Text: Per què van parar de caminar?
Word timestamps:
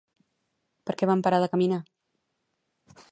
Per 0.89 0.95
què 1.01 1.09
van 1.11 1.21
parar 1.27 1.41
de 1.43 1.51
caminar? 1.53 1.81